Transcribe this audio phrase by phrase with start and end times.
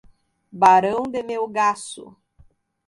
[0.51, 2.17] Barão de Melgaço